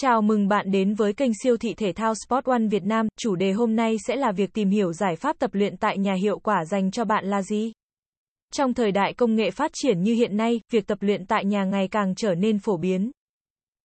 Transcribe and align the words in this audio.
Chào 0.00 0.22
mừng 0.22 0.48
bạn 0.48 0.70
đến 0.70 0.94
với 0.94 1.12
kênh 1.12 1.30
siêu 1.42 1.56
thị 1.56 1.74
thể 1.74 1.92
thao 1.92 2.14
Sport 2.14 2.44
One 2.44 2.66
Việt 2.70 2.84
Nam. 2.84 3.06
Chủ 3.16 3.36
đề 3.36 3.52
hôm 3.52 3.76
nay 3.76 3.96
sẽ 4.06 4.16
là 4.16 4.32
việc 4.32 4.52
tìm 4.52 4.70
hiểu 4.70 4.92
giải 4.92 5.16
pháp 5.16 5.38
tập 5.38 5.50
luyện 5.52 5.76
tại 5.76 5.98
nhà 5.98 6.14
hiệu 6.14 6.38
quả 6.38 6.64
dành 6.64 6.90
cho 6.90 7.04
bạn 7.04 7.24
là 7.24 7.42
gì. 7.42 7.72
Trong 8.52 8.74
thời 8.74 8.92
đại 8.92 9.12
công 9.14 9.34
nghệ 9.34 9.50
phát 9.50 9.70
triển 9.74 10.02
như 10.02 10.14
hiện 10.14 10.36
nay, 10.36 10.60
việc 10.72 10.86
tập 10.86 10.98
luyện 11.00 11.26
tại 11.26 11.44
nhà 11.44 11.64
ngày 11.64 11.88
càng 11.88 12.14
trở 12.14 12.34
nên 12.34 12.58
phổ 12.58 12.76
biến. 12.76 13.10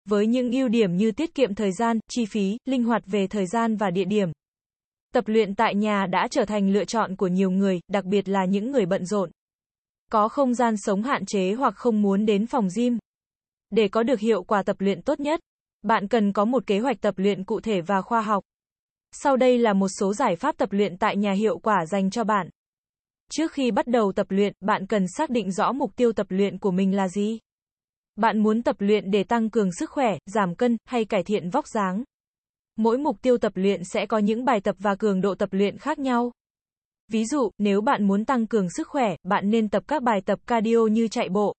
Với 0.10 0.28
những 0.28 0.52
ưu 0.52 0.68
điểm 0.68 0.98
như 0.98 1.12
tiết 1.12 1.36
kiệm 1.36 1.56
thời 1.56 1.72
gian, 1.72 2.00
chi 2.10 2.26
phí, 2.26 2.58
linh 2.66 2.84
hoạt 2.84 3.04
về 3.06 3.28
thời 3.28 3.46
gian 3.46 3.76
và 3.76 3.90
địa 3.90 4.06
điểm. 4.06 4.30
Tập 5.14 5.24
luyện 5.28 5.56
tại 5.56 5.76
nhà 5.76 6.06
đã 6.06 6.28
trở 6.32 6.46
thành 6.46 6.70
lựa 6.70 6.86
chọn 6.86 7.16
của 7.16 7.28
nhiều 7.28 7.52
người, 7.52 7.80
đặc 7.88 8.06
biệt 8.06 8.30
là 8.30 8.46
những 8.46 8.72
người 8.72 8.86
bận 8.86 9.06
rộn. 9.06 9.32
Có 10.12 10.30
không 10.30 10.54
gian 10.54 10.76
sống 10.78 11.04
hạn 11.04 11.26
chế 11.26 11.54
hoặc 11.54 11.74
không 11.76 12.02
muốn 12.02 12.26
đến 12.26 12.48
phòng 12.48 12.68
gym. 12.78 12.98
Để 13.70 13.88
có 13.88 14.04
được 14.04 14.20
hiệu 14.20 14.44
quả 14.44 14.64
tập 14.64 14.76
luyện 14.80 15.02
tốt 15.02 15.20
nhất, 15.20 15.40
bạn 15.84 16.08
cần 16.08 16.34
có 16.34 16.46
một 16.46 16.68
kế 16.68 16.80
hoạch 16.80 17.02
tập 17.02 17.14
luyện 17.18 17.44
cụ 17.44 17.60
thể 17.60 17.82
và 17.82 18.02
khoa 18.02 18.22
học. 18.22 18.44
Sau 19.12 19.38
đây 19.38 19.58
là 19.58 19.74
một 19.74 19.88
số 20.00 20.14
giải 20.14 20.36
pháp 20.36 20.58
tập 20.58 20.70
luyện 20.72 20.98
tại 20.98 21.18
nhà 21.18 21.32
hiệu 21.32 21.58
quả 21.58 21.86
dành 21.86 22.10
cho 22.10 22.24
bạn. 22.24 22.50
Trước 23.32 23.52
khi 23.52 23.72
bắt 23.72 23.88
đầu 23.88 24.12
tập 24.16 24.28
luyện, 24.30 24.54
bạn 24.60 24.88
cần 24.88 25.06
xác 25.18 25.30
định 25.30 25.52
rõ 25.52 25.72
mục 25.72 25.96
tiêu 25.96 26.14
tập 26.14 26.28
luyện 26.30 26.60
của 26.60 26.72
mình 26.72 26.96
là 26.96 27.08
gì. 27.08 27.40
Bạn 28.16 28.40
muốn 28.40 28.64
tập 28.64 28.76
luyện 28.80 29.12
để 29.12 29.24
tăng 29.24 29.50
cường 29.50 29.70
sức 29.80 29.90
khỏe, 29.90 30.18
giảm 30.26 30.56
cân 30.56 30.78
hay 30.86 31.06
cải 31.06 31.24
thiện 31.24 31.50
vóc 31.50 31.68
dáng. 31.68 32.04
Mỗi 32.76 32.98
mục 32.98 33.22
tiêu 33.22 33.38
tập 33.38 33.52
luyện 33.56 33.84
sẽ 33.84 34.06
có 34.06 34.18
những 34.18 34.46
bài 34.46 34.62
tập 34.62 34.76
và 34.80 34.96
cường 34.96 35.22
độ 35.22 35.36
tập 35.36 35.50
luyện 35.52 35.78
khác 35.78 36.00
nhau. 36.00 36.32
Ví 37.12 37.26
dụ, 37.26 37.52
nếu 37.58 37.82
bạn 37.82 38.08
muốn 38.08 38.26
tăng 38.26 38.48
cường 38.48 38.70
sức 38.70 38.88
khỏe, 38.88 39.16
bạn 39.24 39.50
nên 39.50 39.70
tập 39.70 39.84
các 39.88 40.04
bài 40.04 40.22
tập 40.26 40.40
cardio 40.48 40.88
như 40.92 41.08
chạy 41.08 41.30
bộ, 41.30 41.56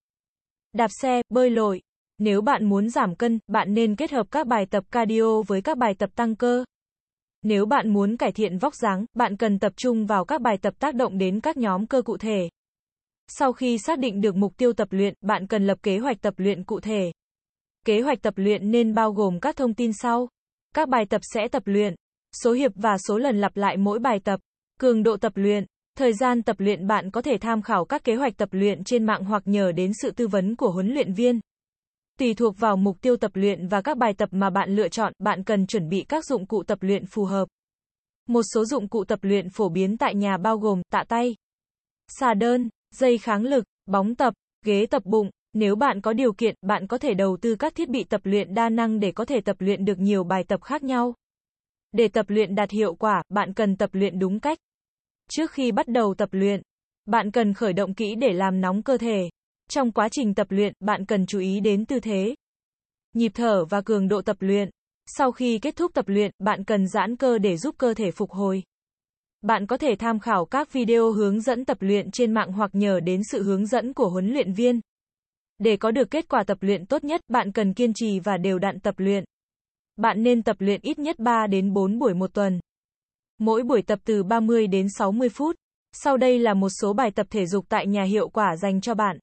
đạp 0.73 0.89
xe, 1.01 1.23
bơi 1.29 1.51
lội, 1.51 1.83
nếu 2.19 2.41
bạn 2.41 2.65
muốn 2.65 2.91
giảm 2.91 3.15
cân, 3.15 3.39
bạn 3.47 3.75
nên 3.75 3.97
kết 3.97 4.11
hợp 4.11 4.27
các 4.31 4.47
bài 4.47 4.67
tập 4.71 4.85
cardio 4.91 5.43
với 5.43 5.63
các 5.63 5.79
bài 5.79 5.95
tập 5.99 6.11
tăng 6.15 6.37
cơ. 6.37 6.65
Nếu 7.43 7.67
bạn 7.67 7.93
muốn 7.93 8.17
cải 8.17 8.33
thiện 8.33 8.59
vóc 8.59 8.75
dáng, 8.75 9.05
bạn 9.15 9.37
cần 9.37 9.59
tập 9.59 9.73
trung 9.77 10.06
vào 10.06 10.25
các 10.25 10.41
bài 10.41 10.59
tập 10.62 10.75
tác 10.79 10.95
động 10.95 11.19
đến 11.19 11.41
các 11.41 11.56
nhóm 11.56 11.87
cơ 11.87 12.03
cụ 12.03 12.17
thể. 12.17 12.48
Sau 13.29 13.53
khi 13.53 13.79
xác 13.79 13.98
định 13.98 14.21
được 14.21 14.37
mục 14.37 14.56
tiêu 14.56 14.73
tập 14.73 14.89
luyện, 14.91 15.15
bạn 15.21 15.47
cần 15.47 15.67
lập 15.67 15.79
kế 15.83 15.98
hoạch 15.98 16.21
tập 16.21 16.34
luyện 16.37 16.65
cụ 16.65 16.81
thể. 16.81 17.12
Kế 17.84 18.01
hoạch 18.01 18.23
tập 18.23 18.34
luyện 18.37 18.71
nên 18.71 18.95
bao 18.95 19.12
gồm 19.12 19.41
các 19.41 19.56
thông 19.56 19.75
tin 19.75 19.91
sau. 19.93 20.28
Các 20.75 20.89
bài 20.89 21.05
tập 21.11 21.21
sẽ 21.34 21.49
tập 21.49 21.62
luyện, 21.67 21.95
số 22.43 22.53
hiệp 22.53 22.73
và 22.75 22.97
số 23.09 23.19
lần 23.19 23.41
lặp 23.41 23.56
lại 23.56 23.77
mỗi 23.77 23.99
bài 23.99 24.21
tập, 24.25 24.41
cường 24.81 25.03
độ 25.03 25.17
tập 25.17 25.33
luyện, 25.34 25.65
thời 25.97 26.12
gian 26.12 26.43
tập 26.43 26.56
luyện 26.59 26.87
bạn 26.87 27.11
có 27.11 27.23
thể 27.23 27.39
tham 27.41 27.62
khảo 27.62 27.84
các 27.84 28.05
kế 28.05 28.15
hoạch 28.15 28.37
tập 28.37 28.49
luyện 28.53 28.84
trên 28.84 29.05
mạng 29.05 29.25
hoặc 29.25 29.43
nhờ 29.47 29.73
đến 29.73 29.93
sự 30.03 30.11
tư 30.11 30.28
vấn 30.28 30.56
của 30.56 30.71
huấn 30.71 30.89
luyện 30.89 31.12
viên. 31.12 31.41
Tùy 32.19 32.34
thuộc 32.34 32.59
vào 32.59 32.77
mục 32.77 33.01
tiêu 33.01 33.17
tập 33.17 33.31
luyện 33.34 33.69
và 33.69 33.81
các 33.81 33.97
bài 33.97 34.15
tập 34.19 34.29
mà 34.33 34.51
bạn 34.51 34.70
lựa 34.77 34.89
chọn, 34.89 35.12
bạn 35.19 35.45
cần 35.45 35.67
chuẩn 35.67 35.89
bị 35.89 36.05
các 36.09 36.25
dụng 36.25 36.47
cụ 36.47 36.62
tập 36.62 36.79
luyện 36.81 37.06
phù 37.06 37.25
hợp. 37.25 37.48
Một 38.29 38.43
số 38.55 38.65
dụng 38.65 38.89
cụ 38.89 39.05
tập 39.05 39.19
luyện 39.23 39.48
phổ 39.48 39.69
biến 39.69 39.97
tại 39.97 40.15
nhà 40.15 40.37
bao 40.37 40.59
gồm 40.59 40.83
tạ 40.91 41.05
tay, 41.09 41.34
xà 42.09 42.34
đơn, 42.34 42.69
dây 42.91 43.19
kháng 43.19 43.43
lực, 43.43 43.65
bóng 43.87 44.15
tập, 44.15 44.34
ghế 44.65 44.87
tập 44.87 45.03
bụng. 45.05 45.31
Nếu 45.53 45.77
bạn 45.77 46.01
có 46.01 46.12
điều 46.12 46.33
kiện, 46.33 46.55
bạn 46.62 46.87
có 46.87 46.98
thể 46.98 47.15
đầu 47.15 47.37
tư 47.41 47.56
các 47.56 47.75
thiết 47.75 47.89
bị 47.89 48.05
tập 48.05 48.21
luyện 48.25 48.55
đa 48.55 48.69
năng 48.69 49.01
để 49.01 49.12
có 49.12 49.25
thể 49.25 49.41
tập 49.41 49.56
luyện 49.59 49.84
được 49.84 49.99
nhiều 49.99 50.25
bài 50.25 50.45
tập 50.49 50.62
khác 50.62 50.83
nhau. 50.83 51.15
Để 51.93 52.09
tập 52.09 52.27
luyện 52.28 52.55
đạt 52.55 52.71
hiệu 52.71 52.95
quả, 52.95 53.23
bạn 53.28 53.55
cần 53.55 53.77
tập 53.77 53.91
luyện 53.93 54.19
đúng 54.19 54.41
cách. 54.41 54.59
Trước 55.31 55.51
khi 55.51 55.73
bắt 55.73 55.89
đầu 55.89 56.15
tập 56.19 56.28
luyện, 56.33 56.62
bạn 57.06 57.31
cần 57.31 57.55
khởi 57.55 57.73
động 57.73 57.95
kỹ 57.95 58.15
để 58.15 58.33
làm 58.33 58.61
nóng 58.61 58.83
cơ 58.83 58.99
thể. 58.99 59.31
Trong 59.70 59.93
quá 59.93 60.09
trình 60.09 60.34
tập 60.34 60.47
luyện, 60.51 60.73
bạn 60.81 61.07
cần 61.07 61.27
chú 61.27 61.39
ý 61.39 61.61
đến 61.61 61.87
tư 61.87 62.01
thế, 62.01 62.34
nhịp 63.15 63.33
thở 63.34 63.65
và 63.65 63.81
cường 63.81 64.09
độ 64.09 64.23
tập 64.23 64.37
luyện. 64.41 64.71
Sau 65.06 65.33
khi 65.33 65.59
kết 65.59 65.77
thúc 65.77 65.95
tập 65.95 66.09
luyện, 66.09 66.31
bạn 66.39 66.65
cần 66.65 66.89
giãn 66.89 67.17
cơ 67.17 67.39
để 67.39 67.56
giúp 67.56 67.75
cơ 67.79 67.95
thể 67.95 68.11
phục 68.11 68.31
hồi. 68.31 68.62
Bạn 69.43 69.67
có 69.67 69.77
thể 69.77 69.95
tham 69.98 70.21
khảo 70.21 70.45
các 70.45 70.73
video 70.73 71.12
hướng 71.12 71.41
dẫn 71.41 71.65
tập 71.65 71.77
luyện 71.81 72.11
trên 72.11 72.34
mạng 72.34 72.53
hoặc 72.53 72.71
nhờ 72.72 73.00
đến 73.00 73.21
sự 73.31 73.43
hướng 73.43 73.66
dẫn 73.66 73.93
của 73.93 74.09
huấn 74.09 74.28
luyện 74.28 74.53
viên. 74.53 74.81
Để 75.59 75.77
có 75.77 75.91
được 75.91 76.11
kết 76.11 76.28
quả 76.28 76.44
tập 76.44 76.59
luyện 76.61 76.87
tốt 76.87 77.05
nhất, 77.05 77.21
bạn 77.28 77.53
cần 77.53 77.75
kiên 77.75 77.94
trì 77.94 78.21
và 78.21 78.37
đều 78.37 78.59
đặn 78.59 78.81
tập 78.81 78.94
luyện. 78.99 79.25
Bạn 79.97 80.22
nên 80.22 80.43
tập 80.43 80.56
luyện 80.59 80.81
ít 80.83 80.99
nhất 80.99 81.19
3 81.19 81.47
đến 81.47 81.72
4 81.72 81.99
buổi 81.99 82.15
một 82.15 82.34
tuần. 82.34 82.61
Mỗi 83.38 83.62
buổi 83.62 83.83
tập 83.83 83.99
từ 84.05 84.22
30 84.22 84.67
đến 84.67 84.87
60 84.99 85.28
phút. 85.28 85.56
Sau 85.93 86.17
đây 86.17 86.38
là 86.38 86.55
một 86.55 86.69
số 86.81 86.93
bài 86.93 87.11
tập 87.11 87.27
thể 87.31 87.47
dục 87.47 87.65
tại 87.69 87.87
nhà 87.87 88.03
hiệu 88.03 88.28
quả 88.28 88.56
dành 88.56 88.81
cho 88.81 88.94
bạn. 88.94 89.19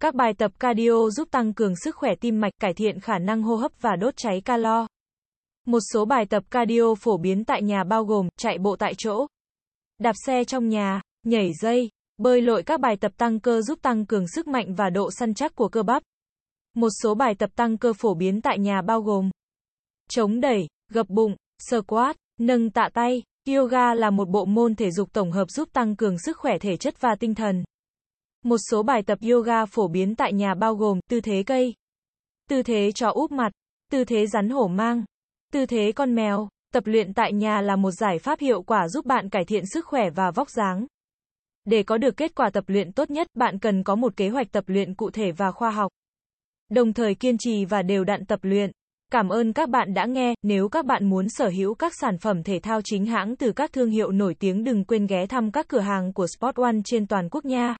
Các 0.00 0.14
bài 0.14 0.34
tập 0.38 0.52
cardio 0.60 1.10
giúp 1.10 1.28
tăng 1.30 1.54
cường 1.54 1.76
sức 1.76 1.96
khỏe 1.96 2.14
tim 2.20 2.40
mạch, 2.40 2.52
cải 2.60 2.74
thiện 2.74 3.00
khả 3.00 3.18
năng 3.18 3.42
hô 3.42 3.56
hấp 3.56 3.72
và 3.80 3.96
đốt 3.96 4.16
cháy 4.16 4.40
calo. 4.40 4.86
Một 5.66 5.80
số 5.92 6.04
bài 6.04 6.26
tập 6.30 6.42
cardio 6.50 6.94
phổ 6.94 7.16
biến 7.16 7.44
tại 7.44 7.62
nhà 7.62 7.84
bao 7.84 8.04
gồm 8.04 8.28
chạy 8.36 8.58
bộ 8.58 8.76
tại 8.76 8.94
chỗ, 8.98 9.26
đạp 9.98 10.12
xe 10.26 10.44
trong 10.44 10.68
nhà, 10.68 11.00
nhảy 11.26 11.52
dây, 11.60 11.90
bơi 12.18 12.40
lội 12.40 12.62
các 12.62 12.80
bài 12.80 12.96
tập 12.96 13.12
tăng 13.16 13.40
cơ 13.40 13.62
giúp 13.62 13.78
tăng 13.82 14.06
cường 14.06 14.28
sức 14.28 14.46
mạnh 14.46 14.74
và 14.74 14.90
độ 14.90 15.10
săn 15.10 15.34
chắc 15.34 15.54
của 15.54 15.68
cơ 15.68 15.82
bắp. 15.82 16.02
Một 16.74 16.88
số 17.02 17.14
bài 17.14 17.34
tập 17.34 17.50
tăng 17.56 17.78
cơ 17.78 17.92
phổ 17.92 18.14
biến 18.14 18.40
tại 18.40 18.58
nhà 18.58 18.82
bao 18.82 19.00
gồm 19.00 19.30
chống 20.10 20.40
đẩy, 20.40 20.66
gập 20.90 21.08
bụng, 21.08 21.36
squat, 21.70 22.16
nâng 22.40 22.70
tạ 22.70 22.88
tay. 22.94 23.22
Yoga 23.48 23.94
là 23.94 24.10
một 24.10 24.28
bộ 24.28 24.44
môn 24.44 24.74
thể 24.74 24.90
dục 24.90 25.12
tổng 25.12 25.32
hợp 25.32 25.50
giúp 25.50 25.68
tăng 25.72 25.96
cường 25.96 26.18
sức 26.18 26.38
khỏe 26.38 26.58
thể 26.58 26.76
chất 26.76 27.00
và 27.00 27.16
tinh 27.20 27.34
thần. 27.34 27.64
Một 28.44 28.58
số 28.70 28.82
bài 28.82 29.02
tập 29.02 29.18
yoga 29.30 29.66
phổ 29.66 29.88
biến 29.88 30.14
tại 30.14 30.32
nhà 30.32 30.54
bao 30.54 30.74
gồm 30.74 31.00
tư 31.10 31.20
thế 31.20 31.42
cây, 31.46 31.74
tư 32.50 32.62
thế 32.62 32.92
chó 32.92 33.10
úp 33.10 33.32
mặt, 33.32 33.52
tư 33.92 34.04
thế 34.04 34.26
rắn 34.26 34.48
hổ 34.48 34.68
mang, 34.68 35.04
tư 35.52 35.66
thế 35.66 35.92
con 35.92 36.14
mèo. 36.14 36.48
Tập 36.72 36.86
luyện 36.86 37.14
tại 37.14 37.32
nhà 37.32 37.60
là 37.60 37.76
một 37.76 37.90
giải 37.90 38.18
pháp 38.18 38.40
hiệu 38.40 38.62
quả 38.62 38.88
giúp 38.88 39.06
bạn 39.06 39.28
cải 39.28 39.44
thiện 39.44 39.66
sức 39.66 39.86
khỏe 39.86 40.10
và 40.10 40.30
vóc 40.30 40.50
dáng. 40.50 40.86
Để 41.64 41.82
có 41.82 41.98
được 41.98 42.16
kết 42.16 42.34
quả 42.34 42.50
tập 42.50 42.64
luyện 42.66 42.92
tốt 42.92 43.10
nhất, 43.10 43.26
bạn 43.34 43.58
cần 43.58 43.82
có 43.82 43.94
một 43.94 44.16
kế 44.16 44.28
hoạch 44.28 44.52
tập 44.52 44.64
luyện 44.66 44.94
cụ 44.94 45.10
thể 45.10 45.32
và 45.32 45.50
khoa 45.50 45.70
học. 45.70 45.92
Đồng 46.70 46.92
thời 46.92 47.14
kiên 47.14 47.38
trì 47.38 47.64
và 47.64 47.82
đều 47.82 48.04
đặn 48.04 48.26
tập 48.26 48.40
luyện. 48.42 48.70
Cảm 49.12 49.28
ơn 49.28 49.52
các 49.52 49.68
bạn 49.68 49.94
đã 49.94 50.06
nghe, 50.06 50.34
nếu 50.42 50.68
các 50.68 50.86
bạn 50.86 51.10
muốn 51.10 51.28
sở 51.28 51.48
hữu 51.48 51.74
các 51.74 51.92
sản 52.00 52.18
phẩm 52.18 52.42
thể 52.42 52.60
thao 52.62 52.80
chính 52.84 53.06
hãng 53.06 53.36
từ 53.36 53.52
các 53.52 53.72
thương 53.72 53.90
hiệu 53.90 54.10
nổi 54.10 54.34
tiếng 54.34 54.64
đừng 54.64 54.84
quên 54.84 55.06
ghé 55.06 55.26
thăm 55.26 55.50
các 55.50 55.68
cửa 55.68 55.80
hàng 55.80 56.12
của 56.12 56.26
Sport 56.26 56.56
One 56.56 56.76
trên 56.84 57.06
toàn 57.06 57.28
quốc 57.30 57.44
nha. 57.44 57.76